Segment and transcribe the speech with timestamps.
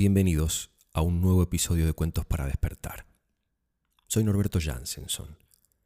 [0.00, 3.04] Bienvenidos a un nuevo episodio de Cuentos para despertar.
[4.06, 5.36] Soy Norberto Jansenson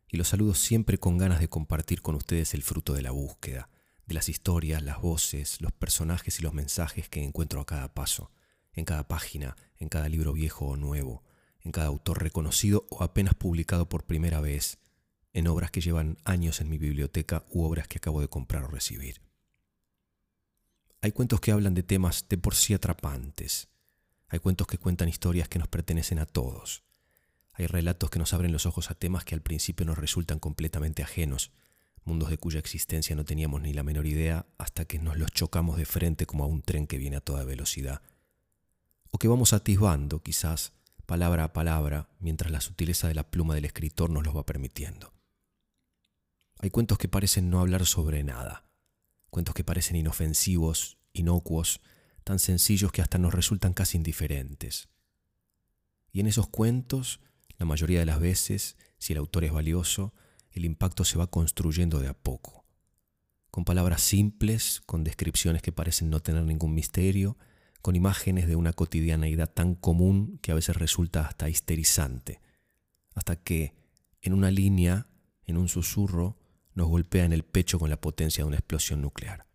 [0.06, 3.70] y los saludo siempre con ganas de compartir con ustedes el fruto de la búsqueda,
[4.06, 8.30] de las historias, las voces, los personajes y los mensajes que encuentro a cada paso,
[8.72, 11.24] en cada página, en cada libro viejo o nuevo,
[11.62, 14.78] en cada autor reconocido o apenas publicado por primera vez,
[15.32, 18.68] en obras que llevan años en mi biblioteca u obras que acabo de comprar o
[18.68, 19.22] recibir.
[21.02, 23.73] Hay cuentos que hablan de temas de por sí atrapantes,
[24.34, 26.82] hay cuentos que cuentan historias que nos pertenecen a todos.
[27.52, 31.04] Hay relatos que nos abren los ojos a temas que al principio nos resultan completamente
[31.04, 31.52] ajenos,
[32.02, 35.76] mundos de cuya existencia no teníamos ni la menor idea hasta que nos los chocamos
[35.76, 38.02] de frente como a un tren que viene a toda velocidad.
[39.12, 40.72] O que vamos atisbando, quizás,
[41.06, 45.12] palabra a palabra, mientras la sutileza de la pluma del escritor nos los va permitiendo.
[46.58, 48.64] Hay cuentos que parecen no hablar sobre nada,
[49.30, 51.80] cuentos que parecen inofensivos, inocuos,
[52.24, 54.88] tan sencillos que hasta nos resultan casi indiferentes.
[56.12, 57.20] Y en esos cuentos,
[57.58, 60.14] la mayoría de las veces, si el autor es valioso,
[60.52, 62.64] el impacto se va construyendo de a poco,
[63.50, 67.36] con palabras simples, con descripciones que parecen no tener ningún misterio,
[67.82, 72.40] con imágenes de una cotidianeidad tan común que a veces resulta hasta histerizante,
[73.14, 73.74] hasta que,
[74.22, 75.06] en una línea,
[75.44, 76.38] en un susurro,
[76.74, 79.46] nos golpea en el pecho con la potencia de una explosión nuclear.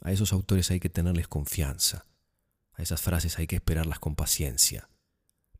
[0.00, 2.06] A esos autores hay que tenerles confianza.
[2.72, 4.88] A esas frases hay que esperarlas con paciencia.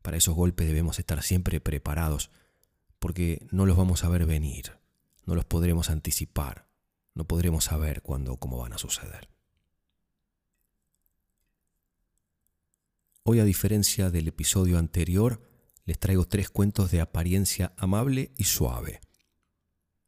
[0.01, 2.31] Para esos golpes debemos estar siempre preparados,
[2.97, 4.77] porque no los vamos a ver venir,
[5.25, 6.67] no los podremos anticipar,
[7.13, 9.29] no podremos saber cuándo o cómo van a suceder.
[13.23, 15.41] Hoy, a diferencia del episodio anterior,
[15.85, 19.01] les traigo tres cuentos de apariencia amable y suave.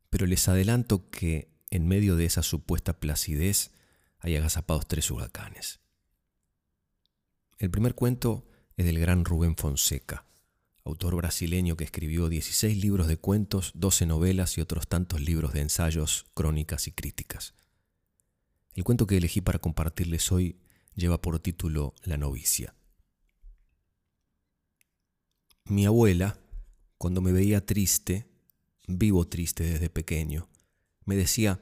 [0.09, 3.72] Pero les adelanto que, en medio de esa supuesta placidez,
[4.23, 5.81] hay agazapados tres huracanes.
[7.59, 10.25] El primer cuento es del gran Rubén Fonseca,
[10.85, 15.62] autor brasileño que escribió 16 libros de cuentos, 12 novelas y otros tantos libros de
[15.62, 17.53] ensayos, crónicas y críticas.
[18.73, 20.57] El cuento que elegí para compartirles hoy
[20.95, 22.75] lleva por título La novicia.
[25.66, 26.39] Mi abuela,
[26.97, 28.28] cuando me veía triste,
[28.88, 30.50] vivo triste desde pequeño,
[31.06, 31.62] me decía,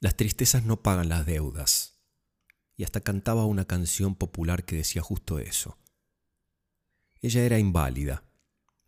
[0.00, 1.99] las tristezas no pagan las deudas,
[2.80, 5.76] y hasta cantaba una canción popular que decía justo eso.
[7.20, 8.24] Ella era inválida,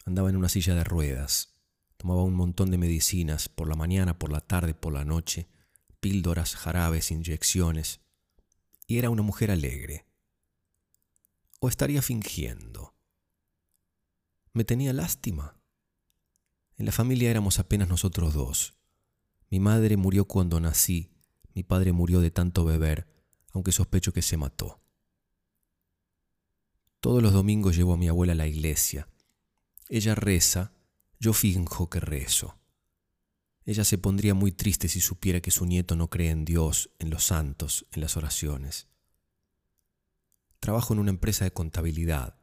[0.07, 1.53] andaba en una silla de ruedas,
[1.99, 5.47] tomaba un montón de medicinas por la mañana, por la tarde, por la noche,
[6.01, 8.01] píldoras, jarabes, inyecciones,
[8.87, 10.07] y era una mujer alegre.
[11.61, 12.95] ¿O estaría fingiendo?
[14.55, 15.61] ¿Me tenía lástima?
[16.79, 18.75] En la familia éramos apenas nosotros dos.
[19.51, 21.13] Mi madre murió cuando nací,
[21.53, 23.12] mi padre murió de tanto beber,
[23.53, 24.81] aunque sospecho que se mató.
[27.01, 29.09] Todos los domingos llevo a mi abuela a la iglesia.
[29.89, 30.73] Ella reza,
[31.19, 32.57] yo finjo que rezo.
[33.65, 37.11] Ella se pondría muy triste si supiera que su nieto no cree en Dios, en
[37.11, 38.89] los santos, en las oraciones.
[40.61, 42.37] Trabajo en una empresa de contabilidad.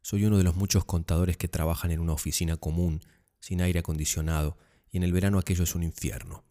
[0.00, 3.00] Soy uno de los muchos contadores que trabajan en una oficina común,
[3.38, 4.58] sin aire acondicionado,
[4.90, 6.44] y en el verano aquello es un infierno.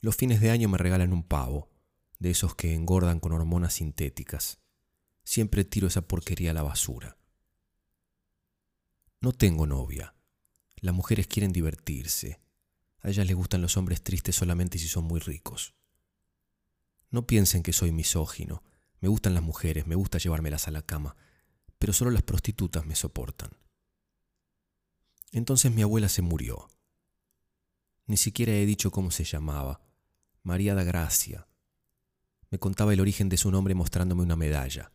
[0.00, 1.71] Los fines de año me regalan un pavo,
[2.22, 4.60] de esos que engordan con hormonas sintéticas.
[5.24, 7.18] Siempre tiro esa porquería a la basura.
[9.20, 10.14] No tengo novia.
[10.76, 12.40] Las mujeres quieren divertirse.
[13.00, 15.74] A ellas les gustan los hombres tristes solamente si son muy ricos.
[17.10, 18.62] No piensen que soy misógino.
[19.00, 21.16] Me gustan las mujeres, me gusta llevármelas a la cama,
[21.80, 23.50] pero solo las prostitutas me soportan.
[25.32, 26.68] Entonces mi abuela se murió.
[28.06, 29.80] Ni siquiera he dicho cómo se llamaba.
[30.44, 31.48] María da Gracia.
[32.52, 34.92] Me contaba el origen de su nombre mostrándome una medalla.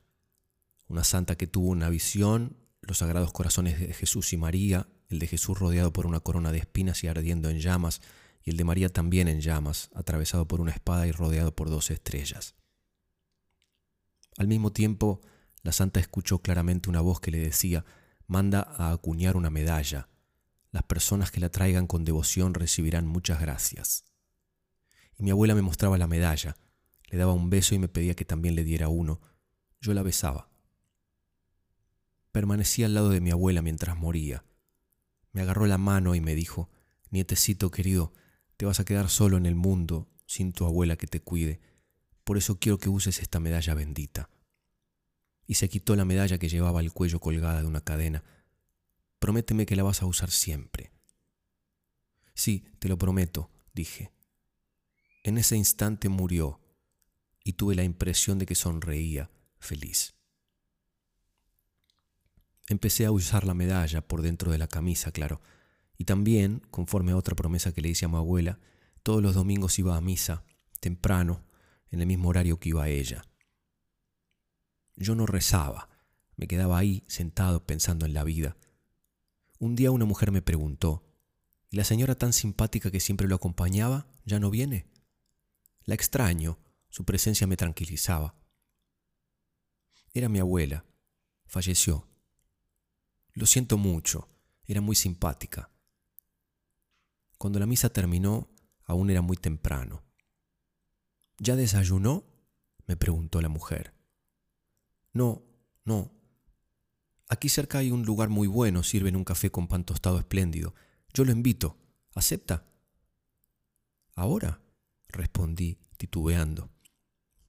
[0.87, 5.25] Una santa que tuvo una visión, los sagrados corazones de Jesús y María, el de
[5.25, 7.99] Jesús rodeado por una corona de espinas y ardiendo en llamas,
[8.43, 11.89] y el de María también en llamas, atravesado por una espada y rodeado por dos
[11.89, 12.53] estrellas.
[14.37, 15.21] Al mismo tiempo,
[15.63, 17.85] la santa escuchó claramente una voz que le decía,
[18.27, 20.09] manda a acuñar una medalla.
[20.71, 24.05] Las personas que la traigan con devoción recibirán muchas gracias.
[25.17, 26.55] Y mi abuela me mostraba la medalla,
[27.07, 29.21] le daba un beso y me pedía que también le diera uno.
[29.79, 30.49] Yo la besaba.
[32.31, 34.43] Permanecí al lado de mi abuela mientras moría.
[35.31, 36.69] Me agarró la mano y me dijo,
[37.09, 38.13] Nietecito querido,
[38.57, 41.61] te vas a quedar solo en el mundo sin tu abuela que te cuide.
[42.23, 44.29] Por eso quiero que uses esta medalla bendita.
[45.45, 48.23] Y se quitó la medalla que llevaba al cuello colgada de una cadena.
[49.19, 50.91] Prométeme que la vas a usar siempre.
[52.33, 54.11] Sí, te lo prometo, dije.
[55.23, 56.59] En ese instante murió
[57.47, 60.15] y tuve la impresión de que sonreía, feliz.
[62.67, 65.39] Empecé a usar la medalla por dentro de la camisa, claro,
[65.97, 68.59] y también, conforme a otra promesa que le hice a mi abuela,
[69.01, 70.43] todos los domingos iba a misa,
[70.81, 71.45] temprano,
[71.89, 73.23] en el mismo horario que iba a ella.
[74.97, 75.87] Yo no rezaba,
[76.35, 78.57] me quedaba ahí sentado pensando en la vida.
[79.57, 81.05] Un día una mujer me preguntó,
[81.69, 84.85] ¿y la señora tan simpática que siempre lo acompañaba ya no viene?
[85.85, 86.59] La extraño,
[86.97, 88.33] su presencia me tranquilizaba.
[90.15, 90.83] Era mi abuela,
[91.45, 92.07] falleció.
[93.33, 94.27] Lo siento mucho,
[94.65, 95.69] era muy simpática.
[97.37, 98.49] Cuando la misa terminó,
[98.83, 100.03] aún era muy temprano.
[101.37, 102.25] ¿Ya desayunó?
[102.87, 103.93] me preguntó la mujer.
[105.13, 105.43] No,
[105.85, 106.11] no.
[107.29, 110.73] Aquí cerca hay un lugar muy bueno, sirven un café con pan tostado espléndido.
[111.13, 111.77] Yo lo invito.
[112.15, 112.65] ¿Acepta?
[114.15, 114.63] ¿Ahora?
[115.09, 116.71] respondí, titubeando.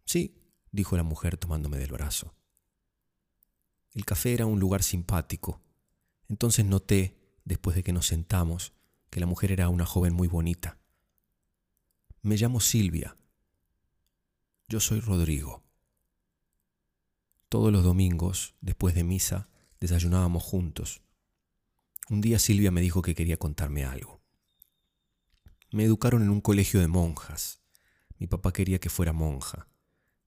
[0.09, 0.41] Sí,
[0.73, 2.35] dijo la mujer tomándome del brazo.
[3.93, 5.61] El café era un lugar simpático.
[6.31, 8.73] Entonces noté, después de que nos sentamos,
[9.11, 10.79] que la mujer era una joven muy bonita.
[12.23, 13.19] Me llamo Silvia.
[14.67, 15.63] Yo soy Rodrigo.
[17.51, 21.03] Todos los domingos, después de misa, desayunábamos juntos.
[22.09, 24.23] Un día Silvia me dijo que quería contarme algo.
[25.71, 27.61] Me educaron en un colegio de monjas.
[28.17, 29.69] Mi papá quería que fuera monja.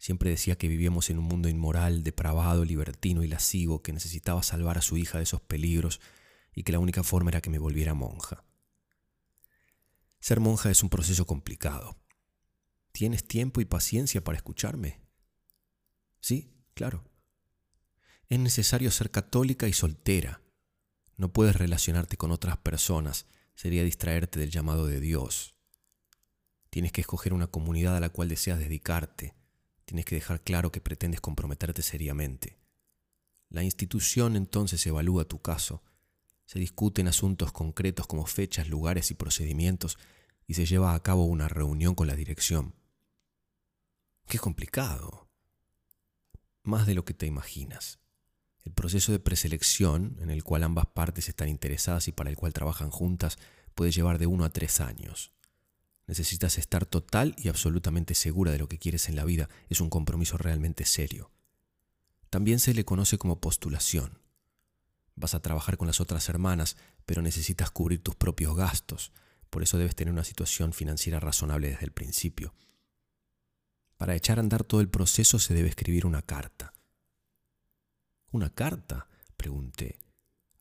[0.01, 4.79] Siempre decía que vivíamos en un mundo inmoral, depravado, libertino y lascivo, que necesitaba salvar
[4.79, 6.01] a su hija de esos peligros
[6.55, 8.43] y que la única forma era que me volviera monja.
[10.19, 11.99] Ser monja es un proceso complicado.
[12.91, 15.01] ¿Tienes tiempo y paciencia para escucharme?
[16.19, 17.03] Sí, claro.
[18.27, 20.41] Es necesario ser católica y soltera.
[21.15, 25.53] No puedes relacionarte con otras personas, sería distraerte del llamado de Dios.
[26.71, 29.39] Tienes que escoger una comunidad a la cual deseas dedicarte
[29.91, 32.57] tienes que dejar claro que pretendes comprometerte seriamente.
[33.49, 35.83] La institución entonces evalúa tu caso,
[36.45, 39.97] se discuten asuntos concretos como fechas, lugares y procedimientos
[40.47, 42.73] y se lleva a cabo una reunión con la dirección.
[44.27, 45.27] Qué complicado.
[46.63, 47.99] Más de lo que te imaginas.
[48.63, 52.53] El proceso de preselección, en el cual ambas partes están interesadas y para el cual
[52.53, 53.37] trabajan juntas,
[53.75, 55.33] puede llevar de uno a tres años.
[56.07, 59.49] Necesitas estar total y absolutamente segura de lo que quieres en la vida.
[59.69, 61.31] Es un compromiso realmente serio.
[62.29, 64.19] También se le conoce como postulación.
[65.15, 69.11] Vas a trabajar con las otras hermanas, pero necesitas cubrir tus propios gastos.
[69.49, 72.53] Por eso debes tener una situación financiera razonable desde el principio.
[73.97, 76.73] Para echar a andar todo el proceso se debe escribir una carta.
[78.31, 79.07] ¿Una carta?
[79.35, 79.99] pregunté.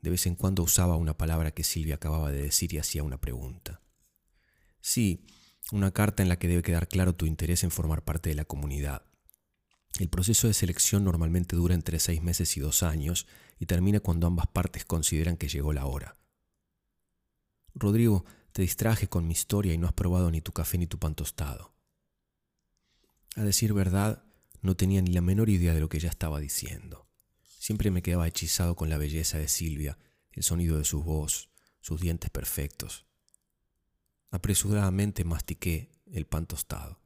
[0.03, 3.21] De vez en cuando usaba una palabra que Silvia acababa de decir y hacía una
[3.21, 3.81] pregunta.
[4.81, 5.27] Sí,
[5.73, 8.45] una carta en la que debe quedar claro tu interés en formar parte de la
[8.45, 9.05] comunidad.
[9.99, 13.27] El proceso de selección normalmente dura entre seis meses y dos años
[13.59, 16.17] y termina cuando ambas partes consideran que llegó la hora.
[17.75, 20.99] Rodrigo, te distraje con mi historia y no has probado ni tu café ni tu
[20.99, 21.75] pan tostado.
[23.37, 24.25] A decir verdad,
[24.63, 27.07] no tenía ni la menor idea de lo que ella estaba diciendo.
[27.59, 29.99] Siempre me quedaba hechizado con la belleza de Silvia,
[30.33, 31.51] el sonido de su voz,
[31.81, 33.07] sus dientes perfectos.
[34.31, 37.01] Apresuradamente mastiqué el pan tostado.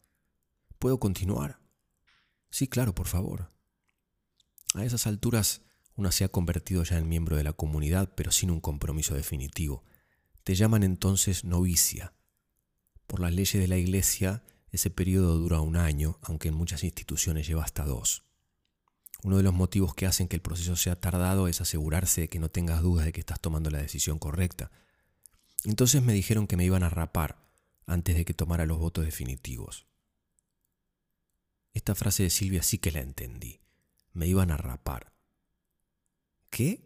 [0.79, 1.59] ¿Puedo continuar?
[2.51, 3.49] Sí, claro, por favor.
[4.75, 5.63] A esas alturas
[5.97, 9.85] una se ha convertido ya en miembro de la comunidad, pero sin un compromiso definitivo.
[10.43, 12.15] Te llaman entonces novicia.
[13.07, 17.47] Por las leyes de la Iglesia, ese periodo dura un año, aunque en muchas instituciones
[17.47, 18.25] lleva hasta dos.
[19.23, 22.41] Uno de los motivos que hacen que el proceso sea tardado es asegurarse de que
[22.41, 24.73] no tengas dudas de que estás tomando la decisión correcta.
[25.65, 27.43] Entonces me dijeron que me iban a rapar
[27.87, 29.87] antes de que tomara los votos definitivos.
[31.73, 33.61] Esta frase de Silvia sí que la entendí.
[34.13, 35.13] Me iban a rapar.
[36.51, 36.85] ¿Qué?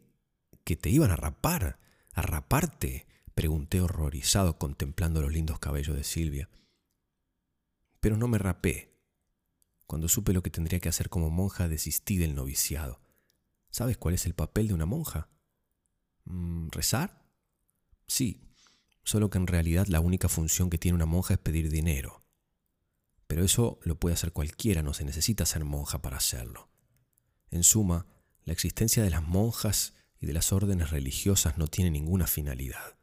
[0.64, 1.78] ¿Que te iban a rapar?
[2.12, 3.06] ¿A raparte?
[3.34, 6.48] Pregunté horrorizado contemplando los lindos cabellos de Silvia.
[8.00, 8.96] Pero no me rapé.
[9.86, 13.00] Cuando supe lo que tendría que hacer como monja, desistí del noviciado.
[13.70, 15.28] ¿Sabes cuál es el papel de una monja?
[16.24, 17.24] Mm, ¿Rezar?
[18.06, 18.47] Sí,
[19.08, 22.22] solo que en realidad la única función que tiene una monja es pedir dinero.
[23.26, 26.68] Pero eso lo puede hacer cualquiera, no se necesita ser monja para hacerlo.
[27.50, 28.04] En suma,
[28.44, 32.98] la existencia de las monjas y de las órdenes religiosas no tiene ninguna finalidad.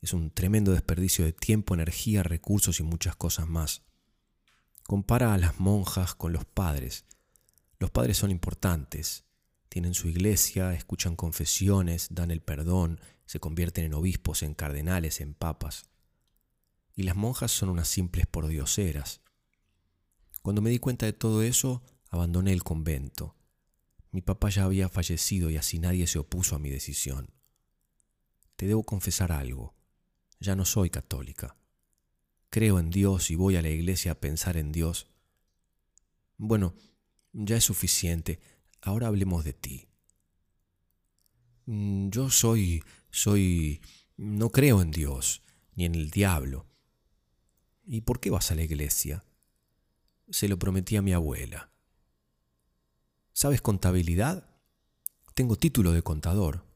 [0.00, 3.82] Es un tremendo desperdicio de tiempo, energía, recursos y muchas cosas más.
[4.84, 7.04] Compara a las monjas con los padres.
[7.78, 9.26] Los padres son importantes,
[9.68, 15.34] tienen su iglesia, escuchan confesiones, dan el perdón, se convierten en obispos, en cardenales, en
[15.34, 15.90] papas.
[16.94, 19.20] Y las monjas son unas simples pordioseras.
[20.42, 23.36] Cuando me di cuenta de todo eso, abandoné el convento.
[24.10, 27.30] Mi papá ya había fallecido y así nadie se opuso a mi decisión.
[28.56, 29.74] Te debo confesar algo.
[30.38, 31.56] Ya no soy católica.
[32.50, 35.08] Creo en Dios y voy a la iglesia a pensar en Dios.
[36.36, 36.74] Bueno,
[37.32, 38.38] ya es suficiente.
[38.80, 39.88] Ahora hablemos de ti.
[41.66, 42.84] Mm, yo soy,
[43.14, 43.80] soy,
[44.16, 45.42] no creo en Dios,
[45.76, 46.66] ni en el diablo.
[47.86, 49.24] ¿Y por qué vas a la iglesia?
[50.28, 51.70] Se lo prometí a mi abuela.
[53.32, 54.50] ¿Sabes contabilidad?
[55.34, 56.66] Tengo título de contador.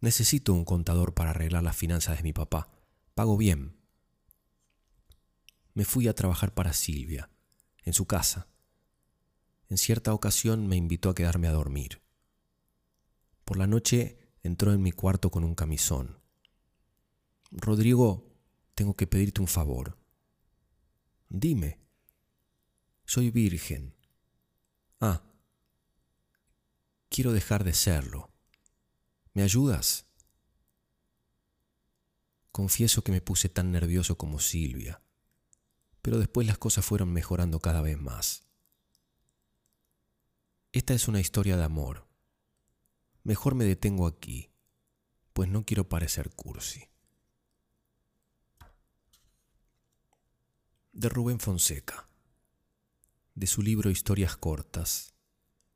[0.00, 2.68] Necesito un contador para arreglar las finanzas de mi papá.
[3.14, 3.76] Pago bien.
[5.74, 7.30] Me fui a trabajar para Silvia,
[7.84, 8.48] en su casa.
[9.68, 12.02] En cierta ocasión me invitó a quedarme a dormir.
[13.44, 16.18] Por la noche entró en mi cuarto con un camisón.
[17.50, 18.26] Rodrigo,
[18.74, 19.98] tengo que pedirte un favor.
[21.28, 21.80] Dime.
[23.04, 23.94] Soy virgen.
[25.00, 25.22] Ah.
[27.08, 28.30] Quiero dejar de serlo.
[29.32, 30.06] ¿Me ayudas?
[32.52, 35.02] Confieso que me puse tan nervioso como Silvia,
[36.00, 38.46] pero después las cosas fueron mejorando cada vez más.
[40.72, 42.05] Esta es una historia de amor.
[43.26, 44.52] Mejor me detengo aquí,
[45.32, 46.88] pues no quiero parecer cursi.
[50.92, 52.08] De Rubén Fonseca,
[53.34, 55.12] de su libro Historias Cortas,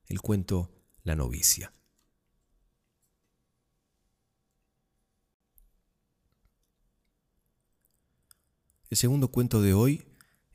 [0.07, 0.71] el cuento
[1.03, 1.75] La novicia.
[8.91, 10.07] El segundo cuento de hoy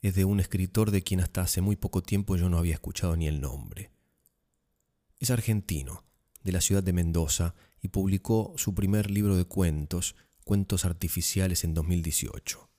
[0.01, 3.17] es de un escritor de quien hasta hace muy poco tiempo yo no había escuchado
[3.17, 3.91] ni el nombre.
[5.19, 6.05] Es argentino,
[6.45, 11.73] de la ciudad de Mendoza, y publicó su primer libro de cuentos, Cuentos Artificiales, en
[11.73, 12.69] 2018.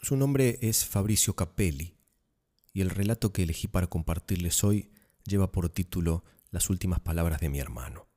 [0.00, 1.96] Su nombre es Fabricio Capelli,
[2.72, 4.90] y el relato que elegí para compartirles hoy
[5.24, 8.08] lleva por título Las últimas palabras de mi hermano.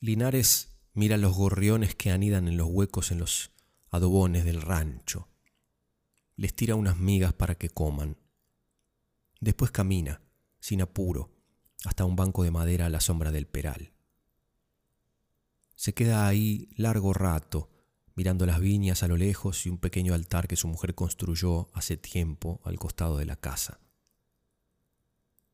[0.00, 3.52] Linares mira los gorriones que anidan en los huecos en los
[3.90, 5.27] adobones del rancho.
[6.38, 8.16] Les tira unas migas para que coman.
[9.40, 10.22] Después camina,
[10.58, 11.30] sin apuro,
[11.84, 13.92] hasta un banco de madera a la sombra del peral.
[15.74, 17.68] Se queda ahí largo rato,
[18.14, 21.98] mirando las viñas a lo lejos y un pequeño altar que su mujer construyó hace
[21.98, 23.80] tiempo al costado de la casa.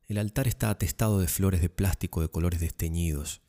[0.07, 3.41] El altar está atestado de flores de plástico de colores desteñidos,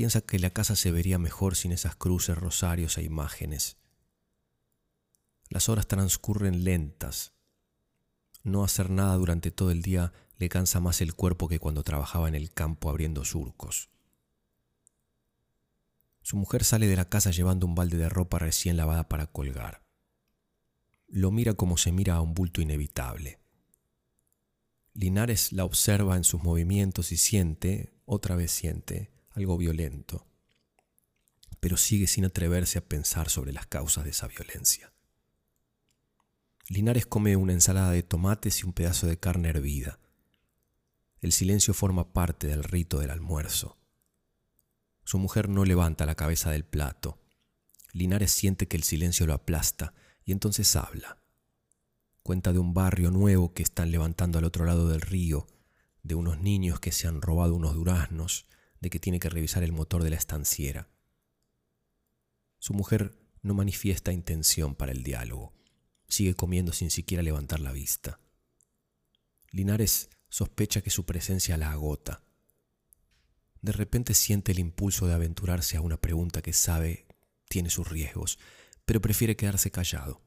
[0.00, 3.76] Piensa que la casa se vería mejor sin esas cruces, rosarios e imágenes.
[5.50, 7.32] Las horas transcurren lentas.
[8.44, 12.28] No hacer nada durante todo el día le cansa más el cuerpo que cuando trabajaba
[12.28, 13.90] en el campo abriendo surcos.
[16.22, 19.82] Su mujer sale de la casa llevando un balde de ropa recién lavada para colgar.
[21.08, 23.40] Lo mira como se mira a un bulto inevitable.
[24.94, 30.28] Linares la observa en sus movimientos y siente, otra vez siente, algo violento,
[31.58, 34.89] pero sigue sin atreverse a pensar sobre las causas de esa violencia.
[36.70, 39.98] Linares come una ensalada de tomates y un pedazo de carne hervida.
[41.20, 43.76] El silencio forma parte del rito del almuerzo.
[45.02, 47.18] Su mujer no levanta la cabeza del plato.
[47.92, 51.18] Linares siente que el silencio lo aplasta y entonces habla.
[52.22, 55.48] Cuenta de un barrio nuevo que están levantando al otro lado del río,
[56.04, 58.46] de unos niños que se han robado unos duraznos,
[58.80, 60.88] de que tiene que revisar el motor de la estanciera.
[62.60, 65.59] Su mujer no manifiesta intención para el diálogo.
[66.10, 68.18] Sigue comiendo sin siquiera levantar la vista.
[69.52, 72.24] Linares sospecha que su presencia la agota.
[73.62, 77.06] De repente siente el impulso de aventurarse a una pregunta que sabe
[77.48, 78.38] tiene sus riesgos,
[78.84, 80.20] pero prefiere quedarse callado.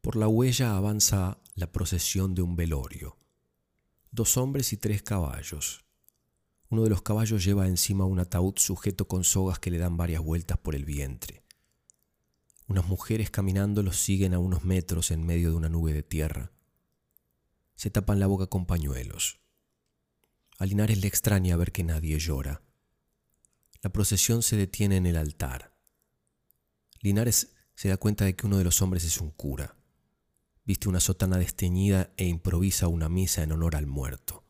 [0.00, 3.18] Por la huella avanza la procesión de un velorio.
[4.10, 5.84] Dos hombres y tres caballos.
[6.70, 10.22] Uno de los caballos lleva encima un ataúd sujeto con sogas que le dan varias
[10.22, 11.41] vueltas por el vientre.
[12.72, 16.52] Unas mujeres caminando los siguen a unos metros en medio de una nube de tierra.
[17.74, 19.42] Se tapan la boca con pañuelos.
[20.58, 22.62] A Linares le extraña ver que nadie llora.
[23.82, 25.76] La procesión se detiene en el altar.
[27.02, 29.76] Linares se da cuenta de que uno de los hombres es un cura.
[30.64, 34.46] Viste una sotana desteñida e improvisa una misa en honor al muerto.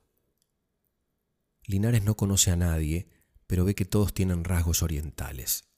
[1.65, 3.09] Linares no conoce a nadie,
[3.49, 5.72] pero ve que todos tienen rasgos orientales.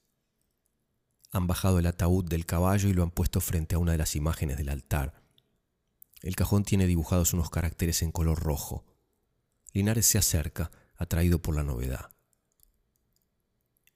[1.35, 4.15] Han bajado el ataúd del caballo y lo han puesto frente a una de las
[4.15, 5.21] imágenes del altar.
[6.21, 8.85] El cajón tiene dibujados unos caracteres en color rojo.
[9.73, 12.09] Linares se acerca, atraído por la novedad.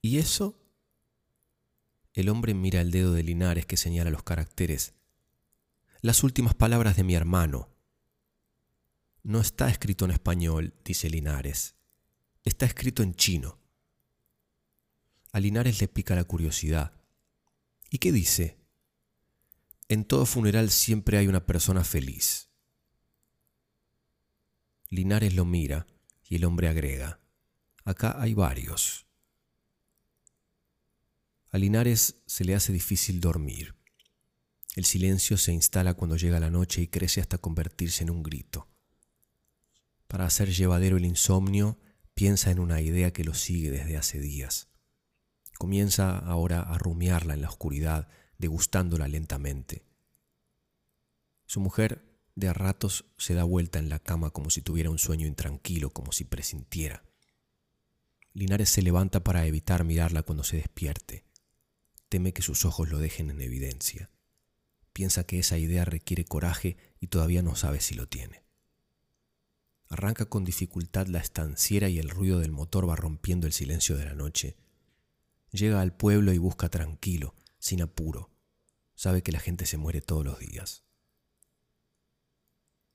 [0.01, 0.60] ¿Y eso?
[2.13, 4.93] El hombre mira el dedo de Linares que señala los caracteres
[6.01, 7.69] las últimas palabras de mi hermano.
[9.24, 11.75] No está escrito en español, dice Linares.
[12.43, 13.60] Está escrito en chino.
[15.34, 16.99] A Linares le pica la curiosidad.
[17.89, 18.58] ¿Y qué dice?
[19.88, 22.50] En todo funeral siempre hay una persona feliz.
[24.89, 25.88] Linares lo mira
[26.24, 27.19] y el hombre agrega,
[27.86, 29.08] acá hay varios.
[31.51, 33.75] A Linares se le hace difícil dormir.
[34.75, 38.67] El silencio se instala cuando llega la noche y crece hasta convertirse en un grito.
[40.08, 41.79] Para hacer llevadero el insomnio,
[42.13, 44.69] piensa en una idea que lo sigue desde hace días.
[45.60, 49.84] Comienza ahora a rumiarla en la oscuridad, degustándola lentamente.
[51.48, 52.01] Su mujer
[52.36, 55.89] de a ratos se da vuelta en la cama como si tuviera un sueño intranquilo,
[55.89, 57.04] como si presintiera.
[58.32, 61.25] Linares se levanta para evitar mirarla cuando se despierte.
[62.08, 64.10] Teme que sus ojos lo dejen en evidencia.
[64.94, 68.46] Piensa que esa idea requiere coraje y todavía no sabe si lo tiene.
[69.89, 74.06] Arranca con dificultad la estanciera y el ruido del motor va rompiendo el silencio de
[74.06, 74.56] la noche.
[75.51, 78.32] Llega al pueblo y busca tranquilo, sin apuro.
[78.96, 80.84] Sabe que la gente se muere todos los días.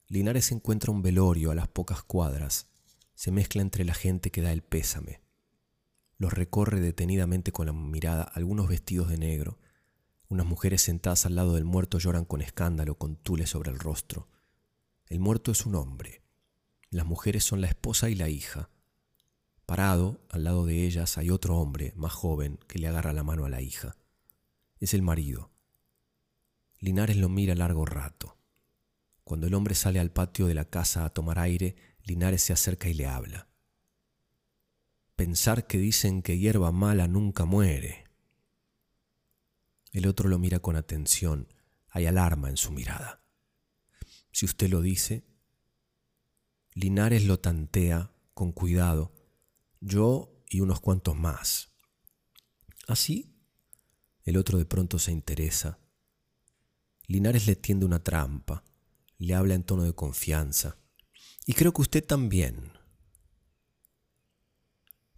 [0.07, 2.69] Linares encuentra un velorio a las pocas cuadras.
[3.15, 5.23] Se mezcla entre la gente que da el pésame.
[6.19, 9.59] Los recorre detenidamente con la mirada algunos vestidos de negro.
[10.29, 14.29] Unas mujeres sentadas al lado del muerto lloran con escándalo, con tule sobre el rostro.
[15.09, 16.23] El muerto es un hombre.
[16.91, 18.71] Las mujeres son la esposa y la hija.
[19.67, 23.45] Parado, al lado de ellas, hay otro hombre, más joven, que le agarra la mano
[23.45, 23.97] a la hija.
[24.79, 25.51] Es el marido.
[26.79, 28.37] Linares lo mira largo rato.
[29.25, 32.89] Cuando el hombre sale al patio de la casa a tomar aire, Linares se acerca
[32.89, 33.49] y le habla.
[35.17, 38.05] Pensar que dicen que hierba mala nunca muere.
[39.93, 41.49] El otro lo mira con atención.
[41.89, 43.23] Hay alarma en su mirada.
[44.31, 45.25] Si usted lo dice,
[46.75, 49.14] Linares lo tantea con cuidado,
[49.85, 51.71] yo y unos cuantos más.
[52.87, 53.35] ¿Así?
[54.25, 55.79] El otro de pronto se interesa.
[57.07, 58.65] Linares le tiende una trampa
[59.19, 60.79] le habla en tono de confianza.
[61.47, 62.73] Y creo que usted también.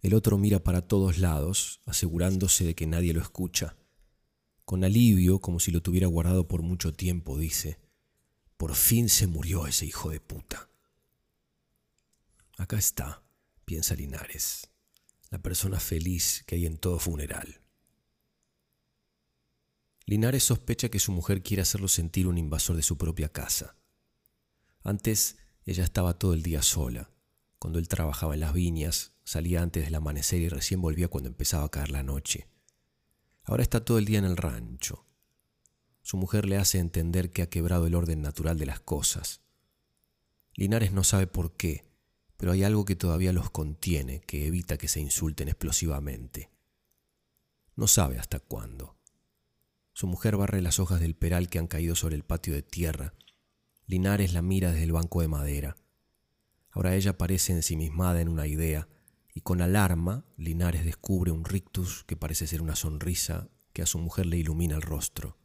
[0.01, 3.77] El otro mira para todos lados, asegurándose de que nadie lo escucha.
[4.65, 7.79] Con alivio, como si lo tuviera guardado por mucho tiempo, dice,
[8.57, 10.69] por fin se murió ese hijo de puta.
[12.57, 13.23] Acá está,
[13.67, 14.69] piensa Linares,
[15.29, 17.59] la persona feliz que hay en todo funeral.
[20.05, 23.75] Linares sospecha que su mujer quiere hacerlo sentir un invasor de su propia casa.
[24.83, 27.11] Antes ella estaba todo el día sola.
[27.59, 31.65] Cuando él trabajaba en las viñas, salía antes del amanecer y recién volvía cuando empezaba
[31.65, 32.47] a caer la noche.
[33.43, 35.05] Ahora está todo el día en el rancho.
[36.03, 39.41] Su mujer le hace entender que ha quebrado el orden natural de las cosas.
[40.55, 41.86] Linares no sabe por qué,
[42.37, 46.49] pero hay algo que todavía los contiene, que evita que se insulten explosivamente.
[47.75, 48.95] No sabe hasta cuándo.
[49.93, 53.13] Su mujer barre las hojas del peral que han caído sobre el patio de tierra
[53.89, 55.77] Linares la mira desde el banco de madera.
[56.71, 58.89] Ahora ella parece ensimismada en una idea,
[59.33, 63.97] y con alarma Linares descubre un rictus que parece ser una sonrisa que a su
[63.97, 65.37] mujer le ilumina el rostro.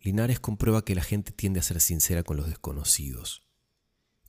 [0.00, 3.45] Linares comprueba que la gente tiende a ser sincera con los desconocidos.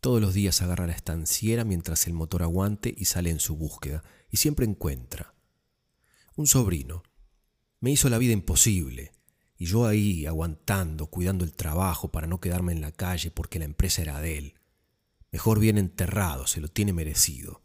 [0.08, 4.06] Todos los días agarra la estanciera mientras el motor aguante y sale en su búsqueda,
[4.30, 5.36] y siempre encuentra.
[6.38, 7.04] Un sobrino.
[7.82, 9.12] Me hizo la vida imposible.
[9.58, 13.66] Y yo ahí aguantando, cuidando el trabajo para no quedarme en la calle porque la
[13.66, 14.54] empresa era de él.
[15.30, 17.62] Mejor bien enterrado, se lo tiene merecido.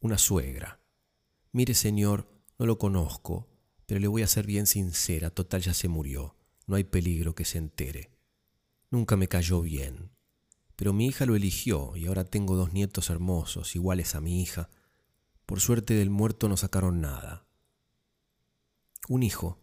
[0.00, 0.80] Una suegra.
[1.52, 2.26] Mire, señor,
[2.58, 3.46] no lo conozco,
[3.84, 6.34] pero le voy a ser bien sincera, total ya se murió,
[6.66, 8.10] no hay peligro que se entere.
[8.88, 10.12] Nunca me cayó bien,
[10.82, 14.68] pero mi hija lo eligió y ahora tengo dos nietos hermosos, iguales a mi hija.
[15.46, 17.46] Por suerte del muerto no sacaron nada.
[19.06, 19.60] Un hijo,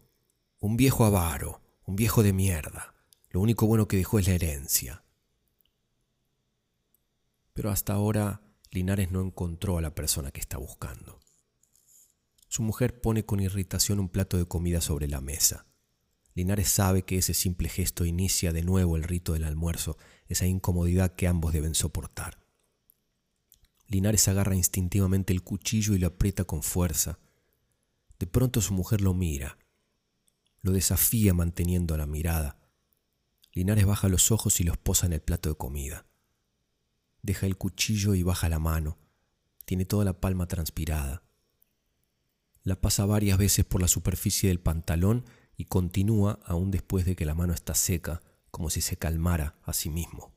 [0.60, 2.94] un viejo avaro, un viejo de mierda.
[3.28, 5.04] Lo único bueno que dejó es la herencia.
[7.52, 11.20] Pero hasta ahora Linares no encontró a la persona que está buscando.
[12.48, 15.66] Su mujer pone con irritación un plato de comida sobre la mesa.
[16.32, 19.98] Linares sabe que ese simple gesto inicia de nuevo el rito del almuerzo,
[20.30, 22.38] esa incomodidad que ambos deben soportar.
[23.88, 27.18] Linares agarra instintivamente el cuchillo y lo aprieta con fuerza.
[28.20, 29.58] De pronto su mujer lo mira,
[30.62, 32.58] lo desafía manteniendo la mirada.
[33.52, 36.06] Linares baja los ojos y los posa en el plato de comida.
[37.22, 38.98] Deja el cuchillo y baja la mano.
[39.64, 41.24] Tiene toda la palma transpirada.
[42.62, 45.24] La pasa varias veces por la superficie del pantalón
[45.56, 49.72] y continúa aún después de que la mano está seca, como si se calmara a
[49.72, 50.32] sí mismo.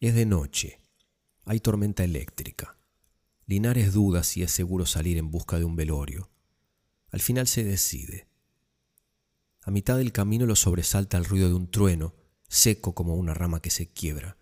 [0.00, 0.80] Es de noche.
[1.44, 2.76] Hay tormenta eléctrica.
[3.46, 6.30] Linares duda si es seguro salir en busca de un velorio.
[7.10, 8.26] Al final se decide.
[9.62, 12.14] A mitad del camino lo sobresalta el ruido de un trueno,
[12.48, 14.38] seco como una rama que se quiebra.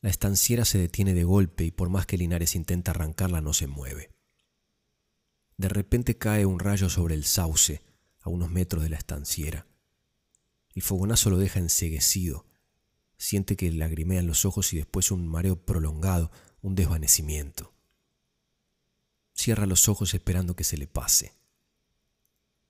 [0.00, 3.66] La estanciera se detiene de golpe y por más que Linares intenta arrancarla no se
[3.66, 4.10] mueve.
[5.58, 7.82] De repente cae un rayo sobre el sauce
[8.22, 9.66] a unos metros de la estanciera.
[10.80, 12.46] El fogonazo lo deja enseguecido.
[13.18, 16.30] Siente que lagrimean los ojos y después un mareo prolongado,
[16.62, 17.74] un desvanecimiento.
[19.34, 21.34] Cierra los ojos esperando que se le pase.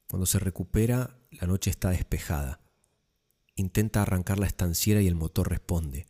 [0.09, 2.61] Cuando se recupera, la noche está despejada.
[3.55, 6.09] Intenta arrancar la estanciera y el motor responde.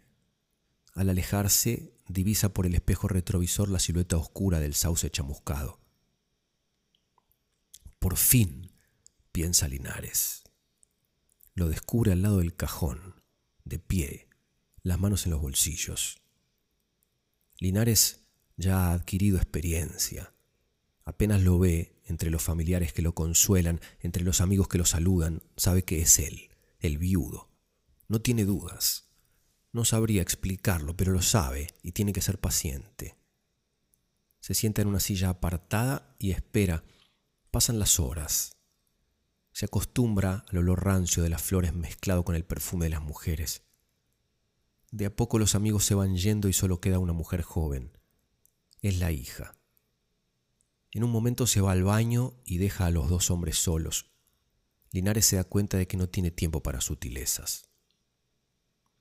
[0.95, 5.79] Al alejarse, divisa por el espejo retrovisor la silueta oscura del sauce chamuscado.
[7.99, 8.73] Por fin,
[9.33, 10.45] piensa Linares.
[11.61, 13.23] Lo descubre al lado del cajón,
[13.67, 14.31] de pie,
[14.83, 16.23] las manos en los bolsillos.
[17.59, 18.23] Linares
[18.57, 20.33] ya ha adquirido experiencia.
[21.05, 25.43] Apenas lo ve entre los familiares que lo consuelan, entre los amigos que lo saludan,
[25.59, 27.51] sabe que es él, el viudo.
[28.09, 29.11] No tiene dudas.
[29.71, 33.19] No sabría explicarlo, pero lo sabe y tiene que ser paciente.
[34.41, 36.85] Se sienta en una silla apartada y espera.
[37.51, 38.57] Pasan las horas.
[39.61, 43.63] Se acostumbra al olor rancio de las flores mezclado con el perfume de las mujeres.
[44.91, 47.93] De a poco los amigos se van yendo y solo queda una mujer joven.
[48.81, 49.59] Es la hija.
[50.93, 54.07] En un momento se va al baño y deja a los dos hombres solos.
[54.93, 57.69] Linares se da cuenta de que no tiene tiempo para sutilezas.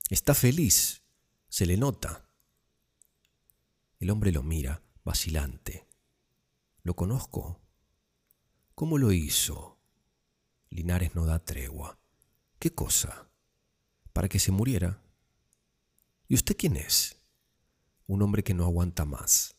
[0.09, 1.03] Está feliz,
[1.47, 2.27] se le nota.
[4.01, 5.87] El hombre lo mira, vacilante.
[6.83, 7.61] ¿Lo conozco?
[8.75, 9.78] ¿Cómo lo hizo?
[10.69, 11.99] Linares no da tregua.
[12.59, 13.29] ¿Qué cosa?
[14.13, 15.01] ¿Para que se muriera?
[16.27, 17.17] ¿Y usted quién es?
[18.07, 19.55] Un hombre que no aguanta más.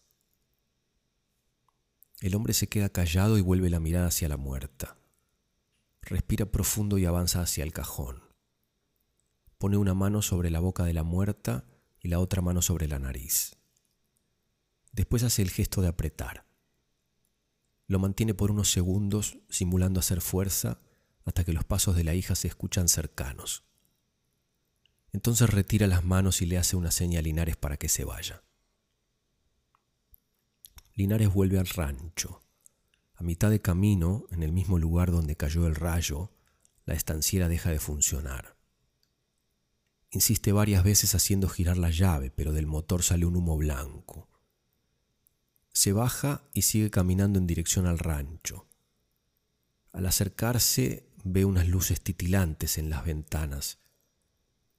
[2.21, 4.99] El hombre se queda callado y vuelve la mirada hacia la muerta.
[6.03, 8.31] Respira profundo y avanza hacia el cajón
[9.61, 11.67] pone una mano sobre la boca de la muerta
[12.01, 13.59] y la otra mano sobre la nariz.
[14.91, 16.47] Después hace el gesto de apretar.
[17.87, 20.81] Lo mantiene por unos segundos simulando hacer fuerza
[21.25, 23.65] hasta que los pasos de la hija se escuchan cercanos.
[25.13, 28.43] Entonces retira las manos y le hace una seña a Linares para que se vaya.
[30.95, 32.43] Linares vuelve al rancho.
[33.15, 36.33] A mitad de camino, en el mismo lugar donde cayó el rayo,
[36.85, 38.57] la estanciera deja de funcionar.
[40.11, 44.29] Insiste varias veces haciendo girar la llave, pero del motor sale un humo blanco.
[45.73, 48.67] Se baja y sigue caminando en dirección al rancho.
[49.93, 53.79] Al acercarse ve unas luces titilantes en las ventanas.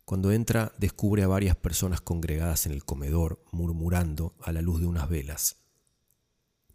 [0.06, 4.88] Cuando entra descubre a varias personas congregadas en el comedor, murmurando a la luz de
[4.88, 5.58] unas velas.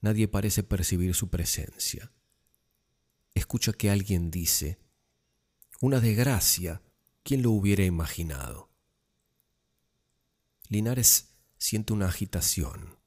[0.00, 2.12] Nadie parece percibir su presencia.
[3.34, 4.78] Escucha que alguien dice,
[5.80, 6.82] Una desgracia,
[7.26, 8.70] ¿Quién lo hubiera imaginado?
[10.68, 13.00] Linares siente una agitación.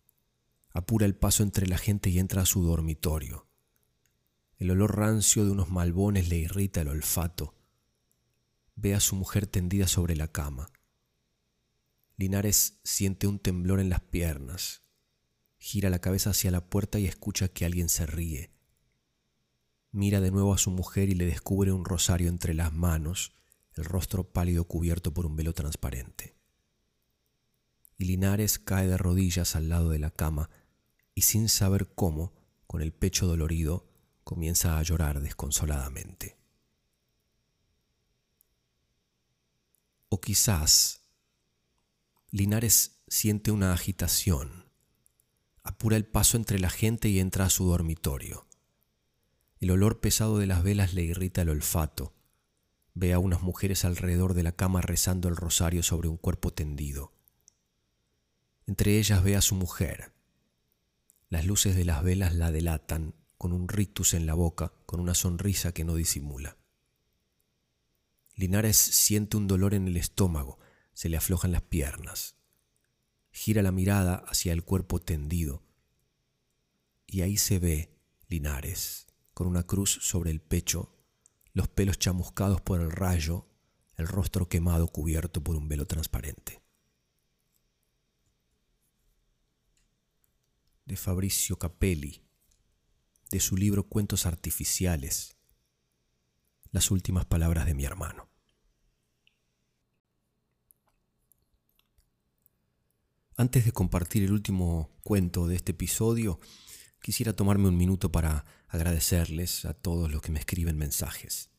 [0.71, 3.48] Apura el paso entre la gente y entra a su dormitorio.
[4.59, 7.55] El olor rancio de unos malbones le irrita el olfato.
[8.75, 10.69] Ve a su mujer tendida sobre la cama.
[12.17, 14.83] Linares siente un temblor en las piernas.
[15.57, 18.51] Gira la cabeza hacia la puerta y escucha que alguien se ríe.
[19.91, 23.33] Mira de nuevo a su mujer y le descubre un rosario entre las manos
[23.75, 26.35] el rostro pálido cubierto por un velo transparente.
[27.97, 30.49] Y Linares cae de rodillas al lado de la cama
[31.15, 32.33] y sin saber cómo,
[32.67, 33.88] con el pecho dolorido,
[34.29, 36.37] comienza a llorar desconsoladamente.
[40.09, 41.01] O quizás
[42.29, 44.71] Linares siente una agitación,
[45.63, 48.45] apura el paso entre la gente y entra a su dormitorio.
[49.61, 52.13] El olor pesado de las velas le irrita el olfato
[52.93, 57.13] Ve a unas mujeres alrededor de la cama rezando el rosario sobre un cuerpo tendido.
[58.67, 60.13] Entre ellas ve a su mujer.
[61.29, 65.15] Las luces de las velas la delatan, con un rictus en la boca, con una
[65.15, 66.57] sonrisa que no disimula.
[68.35, 70.59] Linares siente un dolor en el estómago,
[70.91, 72.35] se le aflojan las piernas.
[73.31, 75.63] Gira la mirada hacia el cuerpo tendido.
[77.07, 77.97] Y ahí se ve
[78.27, 80.93] Linares, con una cruz sobre el pecho
[81.53, 83.47] los pelos chamuscados por el rayo,
[83.95, 86.61] el rostro quemado cubierto por un velo transparente.
[90.85, 92.28] De Fabricio Capelli,
[93.29, 95.37] de su libro Cuentos Artificiales,
[96.71, 98.29] las últimas palabras de mi hermano.
[103.37, 106.39] Antes de compartir el último cuento de este episodio,
[107.01, 111.49] quisiera tomarme un minuto para agradecerles a todos los que me escriben mensajes.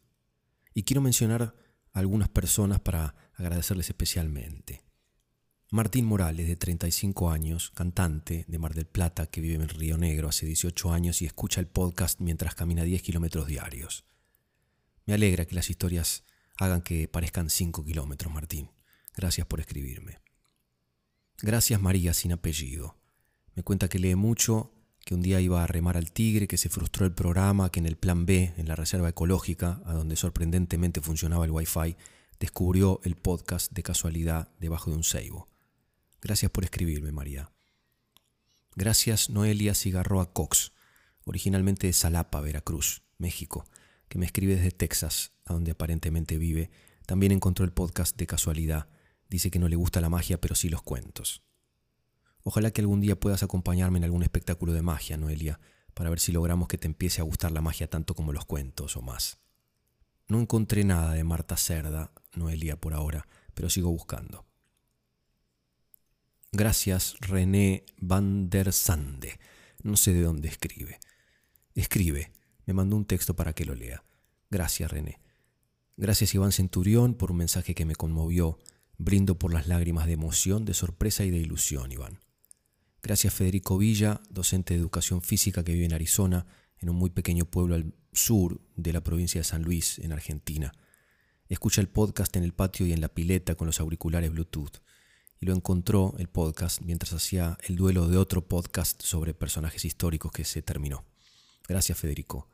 [0.75, 1.55] Y quiero mencionar
[1.93, 4.90] a algunas personas para agradecerles especialmente.
[5.73, 10.29] Martín Morales, de 35 años, cantante de Mar del Plata que vive en Río Negro
[10.29, 14.05] hace 18 años y escucha el podcast mientras camina 10 kilómetros diarios.
[15.07, 16.25] Me alegra que las historias
[16.57, 18.73] hagan que parezcan 5 kilómetros, Martín.
[19.17, 20.19] Gracias por escribirme.
[21.41, 22.97] Gracias María sin apellido.
[23.55, 24.73] Me cuenta que lee mucho,
[25.05, 27.87] que un día iba a remar al tigre, que se frustró el programa, que en
[27.87, 31.95] el plan B, en la reserva ecológica, a donde sorprendentemente funcionaba el wifi,
[32.41, 35.50] descubrió el podcast de casualidad debajo de un ceibo.
[36.21, 37.51] Gracias por escribirme, María.
[38.77, 40.73] Gracias Noelia Cigarroa Cox,
[41.25, 43.65] originalmente de Salapa, Veracruz, México,
[44.09, 46.71] que me escribe desde Texas, a donde aparentemente vive.
[47.07, 48.89] También encontró el podcast de casualidad
[49.31, 51.43] Dice que no le gusta la magia, pero sí los cuentos.
[52.43, 55.61] Ojalá que algún día puedas acompañarme en algún espectáculo de magia, Noelia,
[55.95, 58.97] para ver si logramos que te empiece a gustar la magia tanto como los cuentos
[58.97, 59.39] o más.
[60.27, 64.47] No encontré nada de Marta Cerda, Noelia, por ahora, pero sigo buscando.
[66.53, 69.39] Gracias, René van der Sande.
[69.83, 70.99] No sé de dónde escribe.
[71.75, 72.33] Escribe.
[72.67, 74.05] Me mandó un texto para que lo lea.
[74.51, 75.21] Gracias, René.
[75.97, 78.59] Gracias, Iván Centurión, por un mensaje que me conmovió
[79.03, 82.21] Brindo por las lágrimas de emoción, de sorpresa y de ilusión, Iván.
[83.03, 86.45] Gracias Federico Villa, docente de educación física que vive en Arizona,
[86.79, 90.73] en un muy pequeño pueblo al sur de la provincia de San Luis, en Argentina.
[91.49, 94.83] Escucha el podcast en el patio y en la pileta con los auriculares Bluetooth.
[95.41, 100.31] Y lo encontró el podcast mientras hacía el duelo de otro podcast sobre personajes históricos
[100.31, 101.07] que se terminó.
[101.67, 102.49] Gracias Federico.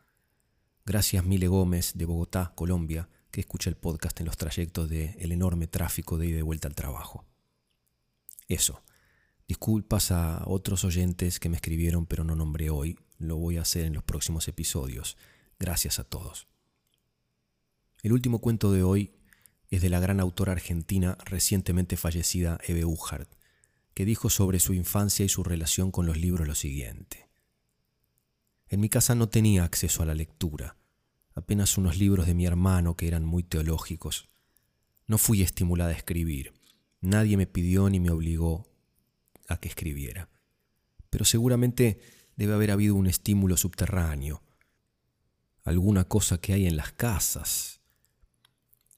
[0.85, 5.33] Gracias Mile Gómez de Bogotá, Colombia, que escucha el podcast en los trayectos del el
[5.33, 7.25] enorme tráfico de ida y de vuelta al trabajo.
[8.47, 8.85] Eso.
[9.49, 12.99] Disculpas a otros oyentes que me escribieron pero no nombré hoy.
[13.19, 15.17] Lo voy a hacer en los próximos episodios.
[15.59, 16.47] Gracias a todos.
[18.03, 19.17] El último cuento de hoy
[19.71, 23.29] es de la gran autora argentina recientemente fallecida Eve Uhart,
[23.95, 27.29] que dijo sobre su infancia y su relación con los libros lo siguiente.
[28.69, 30.77] En mi casa no tenía acceso a la lectura
[31.37, 34.29] apenas unos libros de mi hermano que eran muy teológicos.
[35.07, 36.55] No fui estimulada a escribir.
[37.01, 38.67] Nadie me pidió ni me obligó
[39.47, 40.31] a que escribiera.
[41.11, 42.01] Pero seguramente
[42.37, 44.43] debe haber habido un estímulo subterráneo,
[45.63, 47.76] alguna cosa que hay en las casas.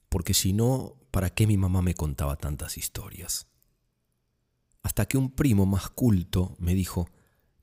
[0.09, 3.49] Porque si no, ¿para qué mi mamá me contaba tantas historias?
[4.83, 7.11] Hasta que un primo más culto me dijo,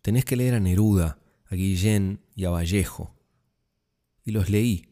[0.02, 3.16] tenés que leer a Neruda, a Guillén y a Vallejo
[4.26, 4.90] y los leí.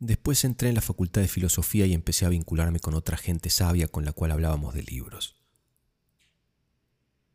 [0.00, 3.86] Después entré en la Facultad de Filosofía y empecé a vincularme con otra gente sabia
[3.86, 5.36] con la cual hablábamos de libros.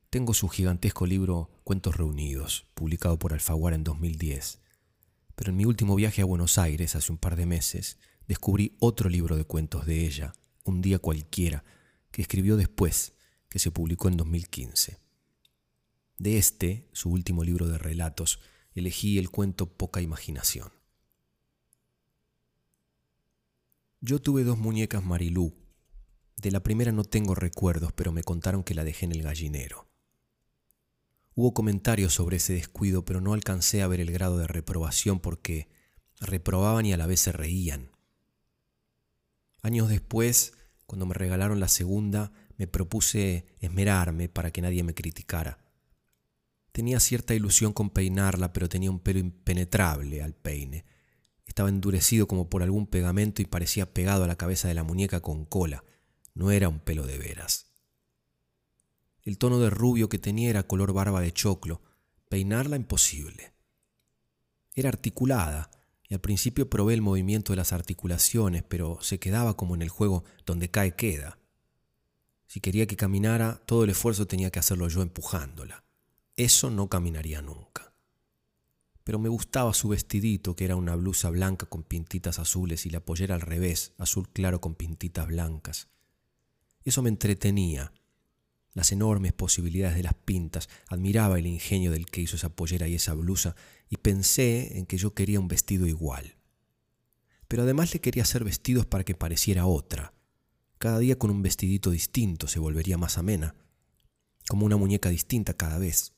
[0.10, 4.60] Tengo su gigantesco libro Cuentos Reunidos, publicado por Alfaguara en 2010,
[5.36, 9.10] pero en mi último viaje a Buenos Aires hace un par de meses descubrí otro
[9.10, 11.64] libro de cuentos de ella, Un día cualquiera,
[12.12, 13.14] que escribió después,
[13.50, 15.00] que se publicó en 2015.
[16.20, 18.40] De este, su último libro de relatos,
[18.76, 20.72] elegí el cuento Poca Imaginación.
[24.00, 25.56] Yo tuve dos muñecas Marilú.
[26.38, 29.90] De la primera no tengo recuerdos, pero me contaron que la dejé en el gallinero.
[31.34, 35.68] Hubo comentarios sobre ese descuido, pero no alcancé a ver el grado de reprobación porque
[36.20, 37.90] reprobaban y a la vez se reían.
[39.62, 40.54] Años después,
[40.86, 45.60] cuando me regalaron la segunda, me propuse esmerarme para que nadie me criticara.
[46.72, 50.86] Tenía cierta ilusión con peinarla, pero tenía un pelo impenetrable al peine
[51.50, 55.20] estaba endurecido como por algún pegamento y parecía pegado a la cabeza de la muñeca
[55.20, 55.84] con cola.
[56.36, 57.66] No era un pelo de veras.
[59.24, 61.82] El tono de rubio que tenía era color barba de choclo.
[62.30, 63.52] Peinarla imposible.
[64.76, 65.72] Era articulada,
[66.10, 69.90] y al principio probé el movimiento de las articulaciones, pero se quedaba como en el
[69.90, 71.38] juego donde cae queda.
[72.48, 75.84] Si quería que caminara, todo el esfuerzo tenía que hacerlo yo empujándola.
[76.36, 77.90] Eso no caminaría nunca
[79.10, 83.00] pero me gustaba su vestidito, que era una blusa blanca con pintitas azules y la
[83.00, 85.88] pollera al revés, azul claro con pintitas blancas.
[86.84, 87.92] Eso me entretenía.
[88.76, 92.94] Las enormes posibilidades de las pintas, admiraba el ingenio del que hizo esa pollera y
[92.94, 93.56] esa blusa,
[93.90, 96.36] y pensé en que yo quería un vestido igual.
[97.48, 100.14] Pero además le quería hacer vestidos para que pareciera otra.
[100.78, 103.56] Cada día con un vestidito distinto se volvería más amena,
[104.48, 106.14] como una muñeca distinta cada vez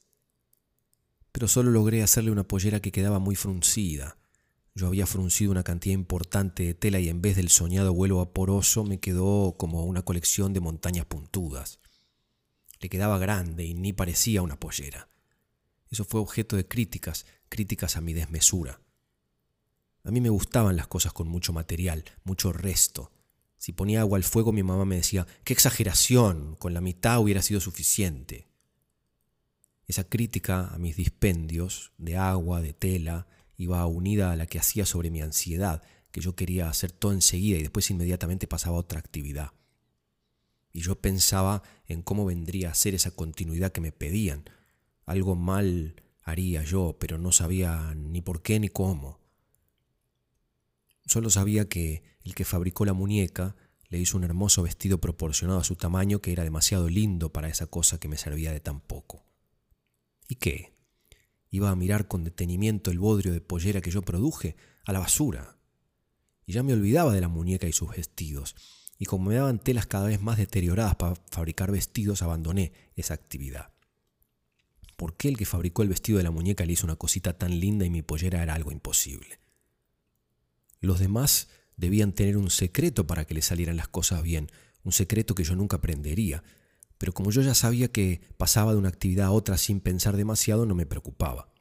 [1.32, 4.18] pero solo logré hacerle una pollera que quedaba muy fruncida.
[4.76, 8.84] Yo había fruncido una cantidad importante de tela y en vez del soñado vuelo vaporoso
[8.84, 11.80] me quedó como una colección de montañas puntudas.
[12.80, 15.10] Le quedaba grande y ni parecía una pollera.
[15.90, 18.82] Eso fue objeto de críticas, críticas a mi desmesura.
[20.04, 23.12] A mí me gustaban las cosas con mucho material, mucho resto.
[23.58, 26.56] Si ponía agua al fuego mi mamá me decía, ¡qué exageración!
[26.56, 28.48] Con la mitad hubiera sido suficiente.
[29.86, 34.86] Esa crítica a mis dispendios de agua, de tela, iba unida a la que hacía
[34.86, 39.00] sobre mi ansiedad, que yo quería hacer todo enseguida y después inmediatamente pasaba a otra
[39.00, 39.52] actividad.
[40.74, 44.50] Y yo pensaba en cómo vendría a ser esa continuidad que me pedían.
[45.06, 49.20] Algo mal haría yo, pero no sabía ni por qué ni cómo.
[51.06, 53.56] Solo sabía que el que fabricó la muñeca
[53.90, 57.68] le hizo un hermoso vestido proporcionado a su tamaño que era demasiado lindo para esa
[57.68, 59.26] cosa que me servía de tan poco.
[60.28, 60.74] ¿Y qué?
[61.50, 64.56] Iba a mirar con detenimiento el bodrio de pollera que yo produje
[64.86, 65.58] a la basura.
[66.46, 68.56] Y ya me olvidaba de la muñeca y sus vestidos.
[68.98, 73.74] Y como me daban telas cada vez más deterioradas para fabricar vestidos, abandoné esa actividad.
[75.02, 77.60] ¿Por qué el que fabricó el vestido de la muñeca le hizo una cosita tan
[77.60, 79.40] linda y mi pollera era algo imposible?
[80.80, 84.52] Los demás debían tener un secreto para que le salieran las cosas bien,
[84.84, 86.44] un secreto que yo nunca aprendería,
[87.00, 90.68] pero como yo ya sabía que pasaba de una actividad a otra sin pensar demasiado,
[90.68, 91.52] no me preocupaba.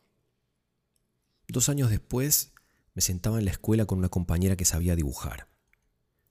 [1.49, 2.53] Dos años después,
[2.93, 5.49] me sentaba en la escuela con una compañera que sabía dibujar.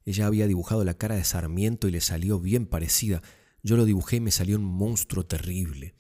[0.06, 3.24] Ella había dibujado la cara de Sarmiento y le salió bien parecida.
[3.64, 5.96] Yo lo dibujé y me salió un monstruo terrible.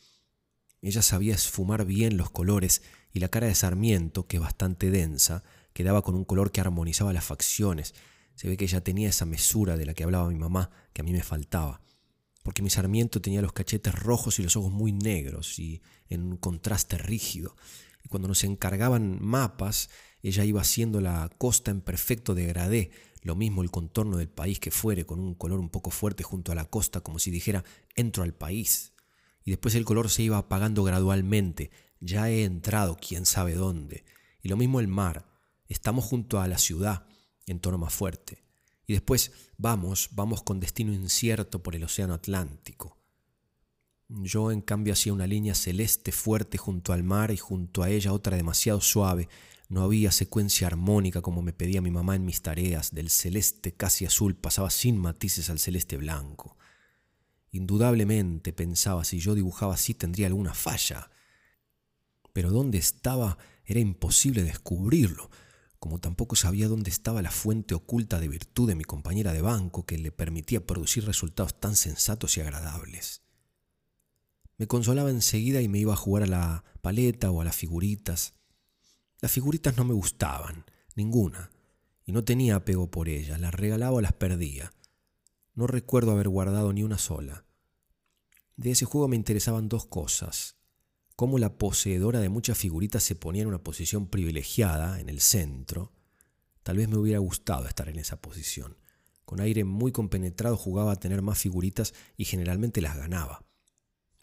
[0.82, 5.44] Ella sabía esfumar bien los colores y la cara de Sarmiento, que es bastante densa,
[5.74, 7.94] quedaba con un color que armonizaba las facciones.
[8.36, 11.04] Se ve que ella tenía esa mesura de la que hablaba mi mamá, que a
[11.04, 11.82] mí me faltaba
[12.44, 16.38] porque mi Sarmiento tenía los cachetes rojos y los ojos muy negros y en un
[16.38, 17.56] contraste rígido.
[18.04, 19.90] Y cuando nos encargaban mapas,
[20.24, 24.72] ella iba haciendo la costa en perfecto degradé, lo mismo el contorno del país que
[24.72, 27.64] fuere, con un color un poco fuerte junto a la costa, como si dijera,
[27.96, 28.89] entro al país.
[29.50, 34.06] Y después el color se iba apagando gradualmente, ya he entrado, quién sabe dónde.
[34.44, 35.26] Y lo mismo el mar,
[35.68, 37.08] estamos junto a la ciudad,
[37.48, 38.44] en tono más fuerte
[38.90, 42.98] y después vamos, vamos con destino incierto por el Océano Atlántico.
[44.08, 48.14] Yo en cambio hacía una línea celeste fuerte junto al mar y junto a ella
[48.14, 49.30] otra demasiado suave.
[49.68, 52.92] No había secuencia armónica como me pedía mi mamá en mis tareas.
[52.92, 56.58] Del celeste casi azul pasaba sin matices al celeste blanco.
[57.52, 61.10] Indudablemente pensaba si yo dibujaba así tendría alguna falla.
[62.34, 65.30] Pero dónde estaba era imposible descubrirlo
[65.80, 69.86] como tampoco sabía dónde estaba la fuente oculta de virtud de mi compañera de banco
[69.86, 73.22] que le permitía producir resultados tan sensatos y agradables.
[74.58, 78.34] Me consolaba enseguida y me iba a jugar a la paleta o a las figuritas.
[79.22, 81.50] Las figuritas no me gustaban, ninguna,
[82.06, 84.74] y no tenía apego por ellas, las regalaba o las perdía.
[85.60, 87.44] No recuerdo haber guardado ni una sola.
[88.56, 90.56] De ese juego me interesaban dos cosas,
[91.18, 95.92] cómo la poseedora de muchas figuritas se ponía en una posición privilegiada en el centro.
[96.64, 98.78] Tal vez me hubiera gustado estar en esa posición.
[99.26, 103.44] Con aire muy compenetrado jugaba a tener más figuritas y generalmente las ganaba.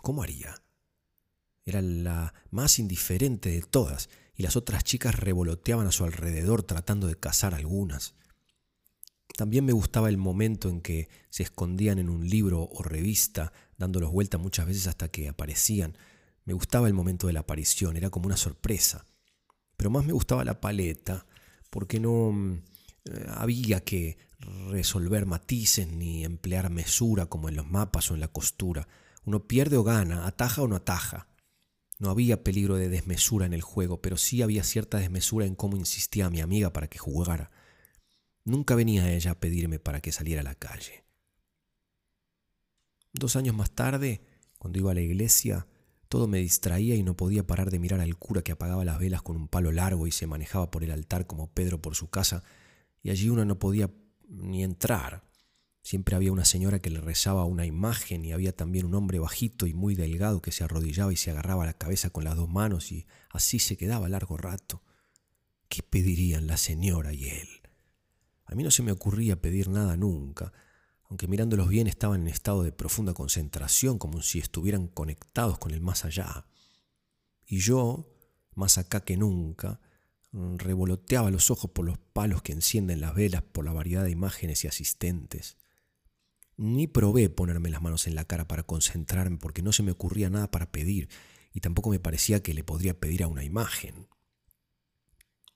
[0.00, 0.62] ¿Cómo haría?
[1.66, 7.06] Era la más indiferente de todas y las otras chicas revoloteaban a su alrededor tratando
[7.06, 8.14] de cazar algunas.
[9.36, 14.10] También me gustaba el momento en que se escondían en un libro o revista, dándolos
[14.10, 15.96] vuelta muchas veces hasta que aparecían,
[16.46, 19.04] me gustaba el momento de la aparición, era como una sorpresa.
[19.76, 21.26] Pero más me gustaba la paleta,
[21.70, 22.62] porque no mm,
[23.04, 24.16] eh, había que
[24.70, 28.88] resolver matices ni emplear mesura como en los mapas o en la costura.
[29.24, 31.28] Uno pierde o gana, ataja o no ataja.
[31.98, 35.76] No había peligro de desmesura en el juego, pero sí había cierta desmesura en cómo
[35.76, 37.50] insistía mi amiga para que jugara.
[38.46, 41.04] Nunca venía ella a pedirme para que saliera a la calle.
[43.12, 44.22] Dos años más tarde,
[44.56, 45.66] cuando iba a la iglesia,
[46.08, 49.22] todo me distraía y no podía parar de mirar al cura que apagaba las velas
[49.22, 52.44] con un palo largo y se manejaba por el altar como Pedro por su casa,
[53.02, 53.90] y allí uno no podía
[54.28, 55.28] ni entrar.
[55.82, 59.66] Siempre había una señora que le rezaba una imagen y había también un hombre bajito
[59.66, 62.92] y muy delgado que se arrodillaba y se agarraba la cabeza con las dos manos
[62.92, 64.84] y así se quedaba largo rato.
[65.68, 67.48] ¿Qué pedirían la señora y él?
[68.46, 70.52] A mí no se me ocurría pedir nada nunca,
[71.04, 75.80] aunque mirándolos bien estaban en estado de profunda concentración, como si estuvieran conectados con el
[75.80, 76.46] más allá.
[77.46, 78.08] Y yo,
[78.54, 79.80] más acá que nunca,
[80.32, 84.64] revoloteaba los ojos por los palos que encienden las velas, por la variedad de imágenes
[84.64, 85.56] y asistentes.
[86.56, 90.30] Ni probé ponerme las manos en la cara para concentrarme porque no se me ocurría
[90.30, 91.08] nada para pedir
[91.52, 94.08] y tampoco me parecía que le podría pedir a una imagen.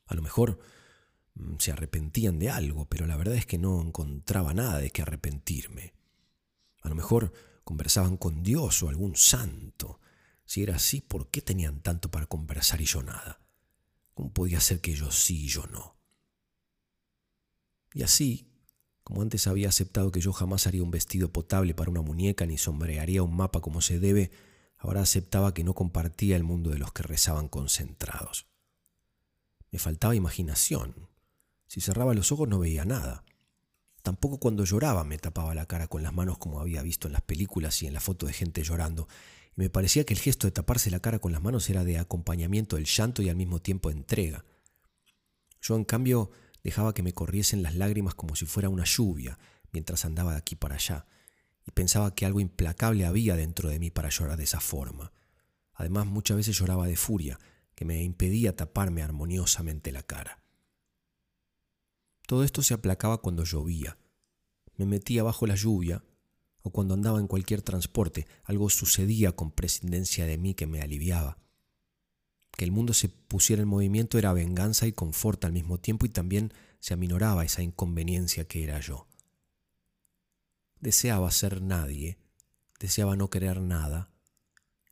[0.07, 0.59] A lo mejor
[1.59, 5.95] se arrepentían de algo, pero la verdad es que no encontraba nada de qué arrepentirme.
[6.83, 7.33] A lo mejor
[7.65, 10.01] conversaban con Dios o algún santo.
[10.45, 13.41] Si era así, ¿por qué tenían tanto para conversar y yo nada?
[14.15, 15.97] ¿Cómo podía ser que yo sí y yo no?
[17.93, 18.51] Y así,
[19.03, 22.59] como antes había aceptado que yo jamás haría un vestido potable para una muñeca ni
[22.59, 24.31] sombrearía un mapa como se debe,
[24.79, 28.47] ahora aceptaba que no compartía el mundo de los que rezaban concentrados.
[29.71, 31.10] Me faltaba imaginación.
[31.71, 33.23] Si cerraba los ojos no veía nada.
[34.03, 37.23] Tampoco cuando lloraba me tapaba la cara con las manos como había visto en las
[37.23, 39.07] películas y en la foto de gente llorando,
[39.57, 41.99] y me parecía que el gesto de taparse la cara con las manos era de
[41.99, 44.45] acompañamiento del llanto y al mismo tiempo entrega.
[45.63, 46.33] Yo, en cambio,
[46.65, 49.39] dejaba que me corriesen las lágrimas como si fuera una lluvia
[49.71, 51.07] mientras andaba de aquí para allá,
[51.65, 55.13] y pensaba que algo implacable había dentro de mí para llorar de esa forma.
[55.75, 57.39] Además, muchas veces lloraba de furia,
[57.77, 60.40] que me impedía taparme armoniosamente la cara.
[62.31, 63.99] Todo esto se aplacaba cuando llovía.
[64.77, 66.05] Me metía bajo la lluvia
[66.63, 71.39] o cuando andaba en cualquier transporte, algo sucedía con prescindencia de mí que me aliviaba.
[72.53, 76.11] Que el mundo se pusiera en movimiento era venganza y confort al mismo tiempo y
[76.11, 79.09] también se aminoraba esa inconveniencia que era yo.
[80.79, 82.17] Deseaba ser nadie,
[82.79, 84.13] deseaba no querer nada,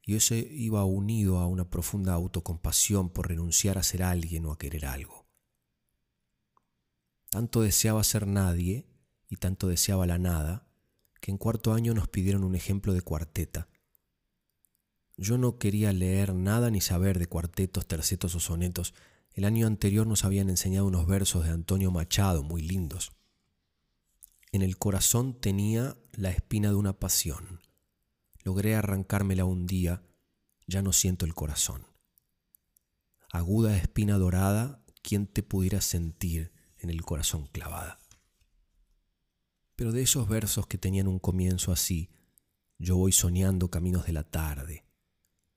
[0.05, 4.59] y eso iba unido a una profunda autocompasión por renunciar a ser alguien o a
[4.59, 5.18] querer algo.
[7.31, 8.87] Tanto deseaba ser nadie
[9.29, 10.67] y tanto deseaba la nada,
[11.21, 13.69] que en cuarto año nos pidieron un ejemplo de cuarteta.
[15.17, 18.95] Yo no quería leer nada ni saber de cuartetos, tercetos o sonetos.
[19.33, 23.13] El año anterior nos habían enseñado unos versos de Antonio Machado muy lindos.
[24.53, 27.61] En el corazón tenía la espina de una pasión.
[28.45, 30.03] Logré arrancármela un día,
[30.67, 31.87] ya no siento el corazón.
[33.31, 37.99] Aguda espina dorada, ¿quién te pudiera sentir en el corazón clavada?
[39.77, 42.11] Pero de esos versos que tenían un comienzo así,
[42.79, 44.85] yo voy soñando caminos de la tarde.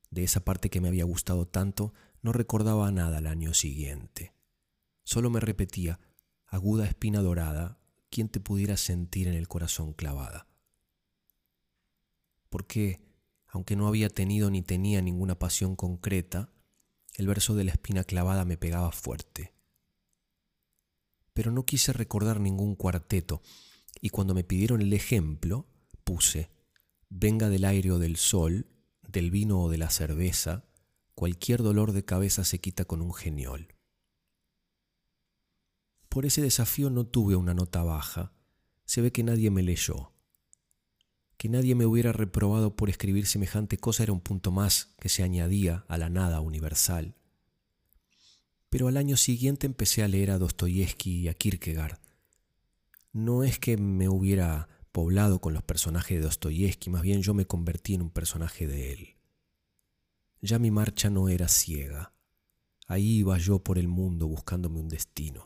[0.09, 4.33] De esa parte que me había gustado tanto, no recordaba nada al año siguiente.
[5.03, 5.99] Solo me repetía,
[6.47, 10.47] aguda espina dorada, quien te pudiera sentir en el corazón clavada.
[12.49, 12.99] Porque,
[13.47, 16.51] aunque no había tenido ni tenía ninguna pasión concreta,
[17.15, 19.53] el verso de la espina clavada me pegaba fuerte.
[21.33, 23.41] Pero no quise recordar ningún cuarteto,
[24.01, 25.67] y cuando me pidieron el ejemplo,
[26.03, 26.49] puse,
[27.09, 28.67] venga del aire o del sol,
[29.07, 30.65] del vino o de la cerveza,
[31.15, 33.75] cualquier dolor de cabeza se quita con un geniol.
[36.09, 38.33] Por ese desafío no tuve una nota baja,
[38.85, 40.11] se ve que nadie me leyó.
[41.37, 45.23] Que nadie me hubiera reprobado por escribir semejante cosa era un punto más que se
[45.23, 47.15] añadía a la nada universal.
[48.71, 51.99] Pero al año siguiente empecé a leer a Dostoyevsky y a Kierkegaard,
[53.11, 57.45] no es que me hubiera poblado con los personajes de Dostoyevsky, más bien yo me
[57.45, 59.15] convertí en un personaje de él.
[60.41, 62.13] Ya mi marcha no era ciega.
[62.87, 65.45] Ahí iba yo por el mundo buscándome un destino.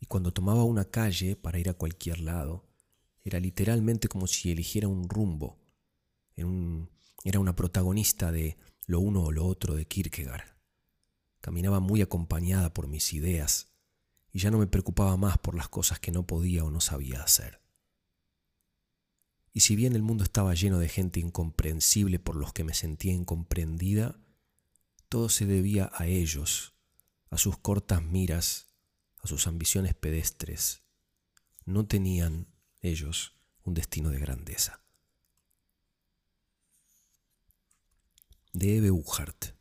[0.00, 2.66] Y cuando tomaba una calle para ir a cualquier lado,
[3.24, 5.58] era literalmente como si eligiera un rumbo.
[7.24, 10.59] era una protagonista de lo uno o lo otro de Kierkegaard.
[11.40, 13.72] Caminaba muy acompañada por mis ideas,
[14.32, 17.22] y ya no me preocupaba más por las cosas que no podía o no sabía
[17.22, 17.60] hacer.
[19.52, 23.12] Y si bien el mundo estaba lleno de gente incomprensible por los que me sentía
[23.12, 24.20] incomprendida,
[25.08, 26.74] todo se debía a ellos,
[27.30, 28.68] a sus cortas miras,
[29.18, 30.84] a sus ambiciones pedestres.
[31.64, 32.46] No tenían
[32.80, 34.82] ellos un destino de grandeza.
[38.52, 39.59] De Eve Uchart,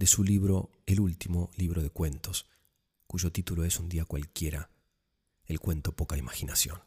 [0.00, 2.46] de su libro El último libro de cuentos,
[3.06, 4.70] cuyo título es Un día cualquiera,
[5.44, 6.80] el cuento Poca Imaginación.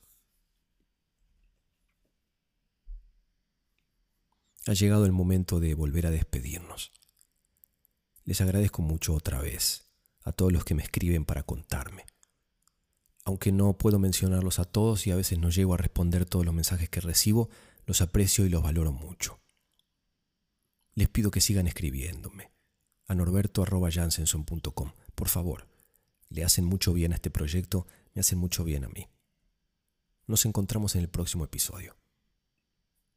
[4.66, 6.92] Ha llegado el momento de volver a despedirnos.
[8.26, 9.84] Les agradezco mucho otra vez
[10.24, 12.08] a todos los que me escriben para contarme.
[13.26, 16.56] Aunque no puedo mencionarlos a todos y a veces no llego a responder todos los
[16.56, 17.52] mensajes que recibo,
[17.86, 19.40] los aprecio y los valoro mucho.
[20.96, 22.53] Les pido que sigan escribiéndome
[23.14, 24.92] a norberto.jansenson.com.
[25.16, 25.68] Por favor,
[26.30, 29.08] le hacen mucho bien a este proyecto, me hacen mucho bien a mí.
[30.28, 31.96] Nos encontramos en el próximo episodio.